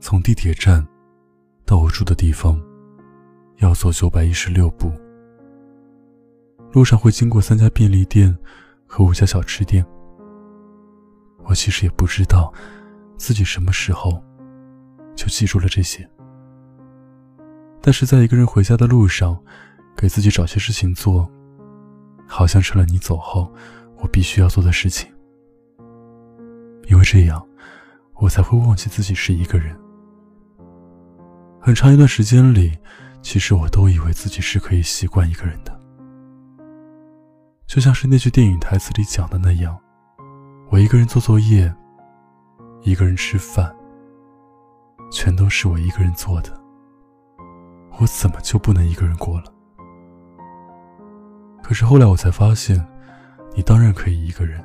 [0.00, 0.84] 从地铁站
[1.66, 2.58] 到我住的地方，
[3.58, 4.90] 要走九百一十六步。
[6.72, 8.34] 路上会经过三家便利店
[8.86, 9.84] 和五家小吃店。
[11.44, 12.52] 我其实也不知道
[13.18, 14.22] 自己什么时候
[15.14, 16.08] 就记住了这些，
[17.82, 19.38] 但是在一个人回家的路上，
[19.94, 21.30] 给自己找些事情做，
[22.26, 23.52] 好像成了你走后
[23.98, 25.12] 我必须要做的事情。
[26.88, 27.46] 因为这样，
[28.14, 29.76] 我才会忘记自己是一个人。
[31.62, 32.72] 很长一段时间里，
[33.20, 35.78] 其实我都以为自己是可以习惯一个人的。
[37.66, 39.78] 就像是那句电影台词里讲的那样，
[40.70, 41.70] 我一个人做作业，
[42.80, 43.70] 一个人吃饭，
[45.12, 46.58] 全都是我一个人做的。
[47.98, 49.52] 我怎么就不能一个人过了？
[51.62, 52.82] 可是后来我才发现，
[53.54, 54.64] 你当然可以一个人。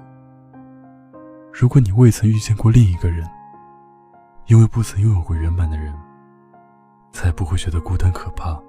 [1.51, 3.29] 如果你未曾遇见过另一个人，
[4.47, 5.93] 因为不曾拥有过圆满的人，
[7.15, 8.61] 才不会觉得孤单可怕。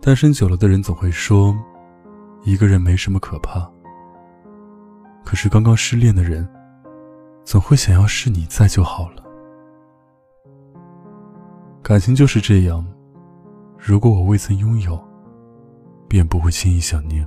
[0.00, 1.54] 单身久了的人总会说。
[2.44, 3.68] 一个人没什么可怕，
[5.24, 6.48] 可是刚刚失恋的人，
[7.44, 9.24] 总会想要是你在就好了。
[11.82, 12.86] 感情就是这样，
[13.76, 14.96] 如果我未曾拥有，
[16.06, 17.26] 便不会轻易想念。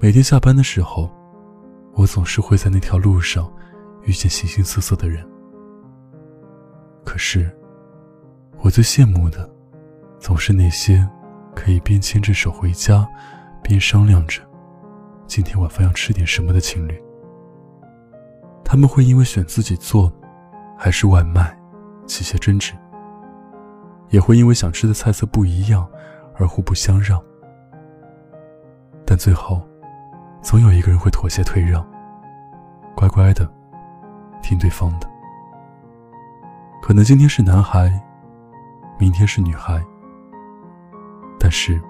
[0.00, 1.10] 每天下班的时候，
[1.92, 3.52] 我总是会在那条路上
[4.04, 5.22] 遇见形形色色的人，
[7.04, 7.50] 可是，
[8.60, 9.48] 我最羡慕的，
[10.18, 11.06] 总是那些
[11.54, 13.06] 可以边牵着手回家。
[13.62, 14.42] 边商量着
[15.26, 17.02] 今天晚饭要吃点什么的情侣，
[18.62, 20.12] 他们会因为选自己做
[20.76, 21.58] 还是外卖
[22.06, 22.74] 起些争执，
[24.10, 25.88] 也会因为想吃的菜色不一样
[26.34, 27.18] 而互不相让。
[29.06, 29.66] 但最后，
[30.42, 31.82] 总有一个人会妥协退让，
[32.94, 33.50] 乖乖的
[34.42, 35.08] 听对方的。
[36.86, 37.98] 可能今天是男孩，
[38.98, 39.82] 明天是女孩，
[41.40, 41.80] 但是。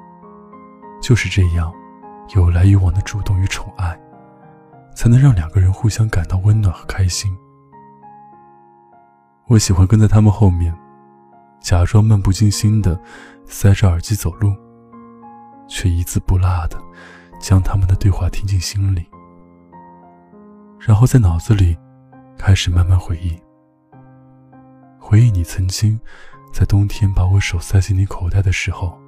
[1.03, 1.75] 就是这样，
[2.37, 3.99] 有来有往的主动与宠爱，
[4.95, 7.37] 才能让两个人互相感到温暖和开心。
[9.49, 10.73] 我喜欢跟在他们后面，
[11.61, 12.99] 假装漫不经心的
[13.45, 14.55] 塞着耳机走路，
[15.67, 16.81] 却一字不落的
[17.41, 19.05] 将他们的对话听进心里，
[20.79, 21.77] 然后在脑子里
[22.39, 23.37] 开始慢慢回忆，
[25.07, 26.01] 回忆你曾经
[26.51, 28.99] 在冬天把我手塞进你口袋的时候。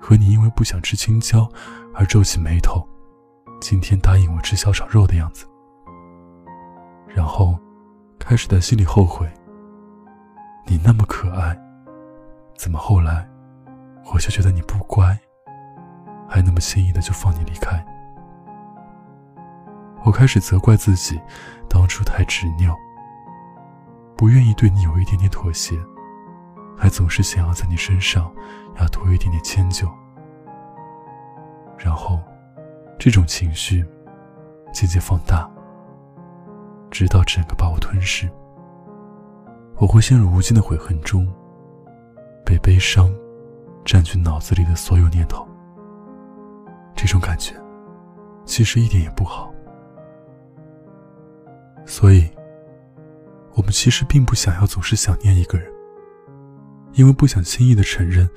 [0.00, 1.48] 和你因为不想吃青椒
[1.94, 2.84] 而皱起眉头，
[3.60, 5.46] 今天答应我吃小炒肉的样子，
[7.06, 7.56] 然后
[8.18, 9.28] 开始在心里后悔。
[10.66, 11.56] 你那么可爱，
[12.56, 13.28] 怎么后来
[14.12, 15.16] 我就觉得你不乖，
[16.28, 17.84] 还那么轻易的就放你离开？
[20.04, 21.20] 我开始责怪自己，
[21.68, 22.74] 当初太执拗，
[24.18, 25.78] 不愿意对你有一点点妥协。
[26.76, 28.32] 还总是想要在你身上
[28.78, 29.88] 要多一点点迁就，
[31.76, 32.20] 然后，
[32.96, 33.84] 这种情绪
[34.72, 35.50] 渐渐放大，
[36.88, 38.30] 直到整个把我吞噬。
[39.76, 41.26] 我会陷入无尽的悔恨中，
[42.44, 43.12] 被悲伤
[43.84, 45.44] 占据脑子里的所有念头。
[46.94, 47.54] 这种感觉
[48.44, 49.52] 其实一点也不好，
[51.84, 52.28] 所以，
[53.58, 55.70] 我们其实并不想要总是想念一个人。
[56.92, 58.28] 因为不想轻易的承认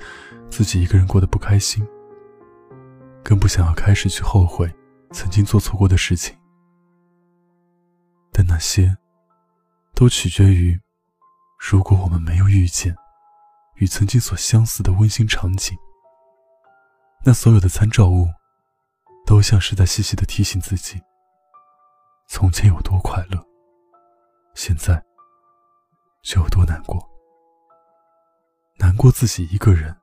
[0.50, 1.86] 自己一个人过得不开心，
[3.24, 4.72] 更不想要开始去后悔
[5.10, 6.36] 曾经做错过的事情。
[8.32, 8.96] 但那些，
[9.94, 10.78] 都取决于，
[11.58, 12.94] 如果我们没有遇见
[13.76, 15.76] 与曾经所相似的温馨场景，
[17.24, 18.26] 那所有的参照物，
[19.24, 21.00] 都像是在细细的提醒自己，
[22.28, 23.44] 从前有多快乐，
[24.54, 25.02] 现在，
[26.22, 27.08] 就有多难过。
[28.78, 29.94] 难过自己一个人，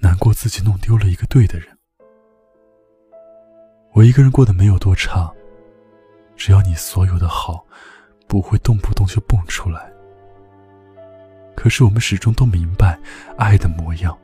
[0.00, 1.76] 难过自己弄丢了一个对的人。
[3.92, 5.32] 我一个人过得没有多差，
[6.36, 7.64] 只要你所有的好
[8.26, 9.90] 不会动不动就蹦出来。
[11.54, 12.98] 可是我们始终都明白，
[13.38, 14.16] 爱的模样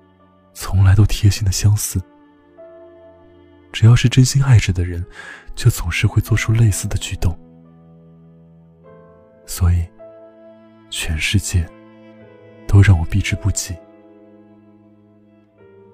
[0.53, 2.03] 从来都贴心的相似。
[3.73, 5.03] 只要是真心爱着的人，
[5.55, 7.35] 就总是会做出类似的举动。
[9.47, 9.83] 所以，
[10.93, 11.67] 全世界。
[12.73, 13.77] 都让我避之不及。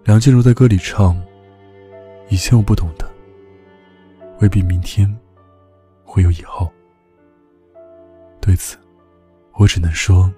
[0.05, 1.21] 梁静茹在歌里唱
[2.31, 3.11] ：“以前我不懂的，
[4.39, 5.13] 未必明天
[6.05, 6.73] 会有以后。”
[8.41, 8.79] 对此，
[9.55, 10.33] 我只能说：“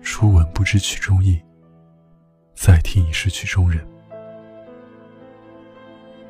[0.00, 1.42] 初闻不知曲中意，
[2.54, 3.84] 再听已是曲中人。”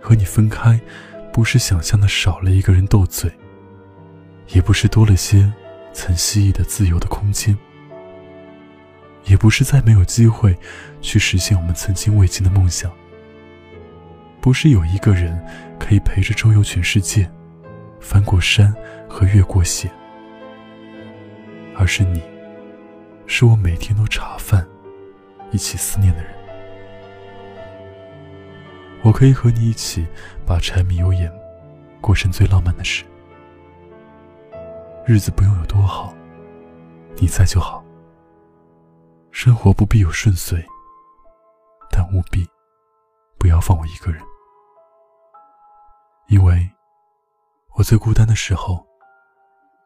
[0.01, 0.81] 和你分开，
[1.35, 3.31] 不是想象的少了一个人斗嘴，
[4.55, 5.53] 也不是多了些
[5.93, 7.57] 曾蜥蜴的自由的空间，
[9.25, 10.57] 也不是再没有机会
[11.01, 12.91] 去实现我们曾经未尽的梦想。
[14.41, 15.41] 不是有一个人
[15.79, 17.31] 可以陪着周游全世界，
[18.01, 18.75] 翻过山
[19.09, 19.89] 和越过险，
[21.77, 22.21] 而是你，
[23.27, 24.67] 是我每天都茶饭
[25.53, 26.33] 一起思念的人。
[29.05, 30.07] 我可以和你一起
[30.47, 31.33] 把柴米油盐
[32.01, 33.05] 过成最浪漫的事，
[35.05, 36.15] 日子不用有多好，
[37.17, 37.85] 你在就好。
[39.33, 40.65] 生活不必有顺遂，
[41.91, 42.49] 但务必
[43.37, 44.23] 不要放我一个人。
[46.29, 46.71] 因为，
[47.75, 48.87] 我最孤单的时候，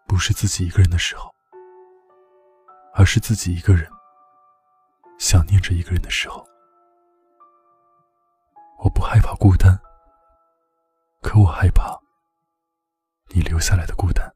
[0.06, 1.34] 不是自己一个人的时候，
[2.92, 3.88] 而是自己一个人
[5.18, 6.46] 想念着一个人的时候。
[8.80, 9.80] 我不害怕孤单，
[11.22, 11.98] 可我害怕
[13.28, 14.30] 你留下来的孤单。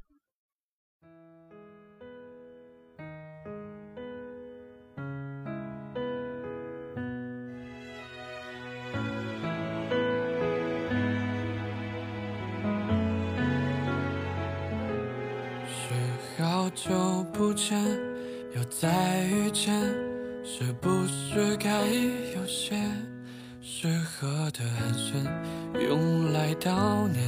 [16.83, 17.79] 久不见，
[18.57, 19.79] 又再遇见，
[20.43, 22.75] 是不是该有些
[23.61, 25.29] 适合的寒暄，
[25.79, 27.23] 用来悼念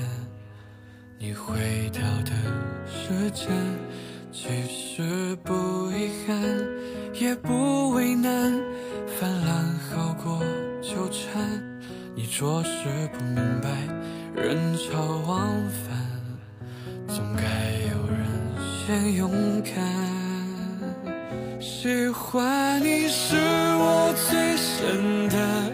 [1.19, 1.55] 你回
[1.93, 2.33] 到的
[2.87, 3.53] 时间？
[4.33, 5.53] 其实不
[5.91, 6.35] 遗憾，
[7.13, 8.59] 也不为难，
[9.21, 10.43] 泛滥好过
[10.81, 11.63] 纠缠。
[12.15, 13.69] 你着实不明白，
[14.35, 16.02] 人潮往返，
[18.93, 19.31] 先勇
[19.63, 19.73] 敢，
[21.59, 25.72] 喜欢你是我最深的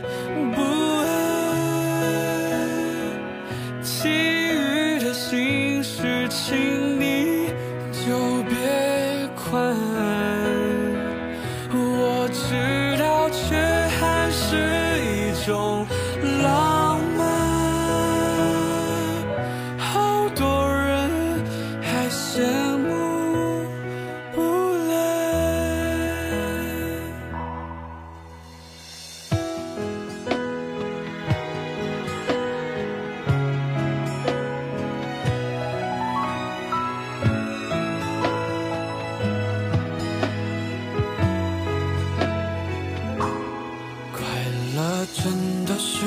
[45.06, 46.05] 真的是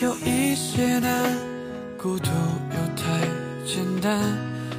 [0.00, 1.32] 有一些难，
[1.98, 2.30] 孤独
[2.70, 3.04] 又太
[3.64, 4.20] 简单，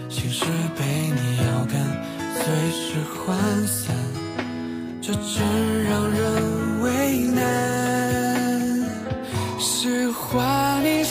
[0.10, 0.46] 心事
[0.78, 1.76] 被你咬干，
[2.36, 2.96] 随时
[3.26, 3.34] 涣
[3.66, 3.96] 散，
[5.02, 7.38] 这真让人为难。
[9.60, 11.04] 喜欢你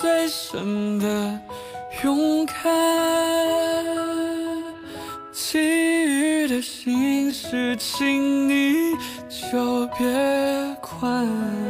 [0.00, 1.40] 最深的
[2.04, 2.54] 勇敢，
[5.32, 8.92] 其余的心事，请你
[9.50, 10.06] 就别
[10.80, 11.67] 管。